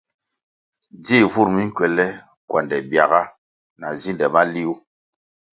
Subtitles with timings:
[1.03, 2.05] Dzih vur mi nkuele
[2.49, 3.21] kuande biaga
[3.79, 4.81] na zinde maliwuh.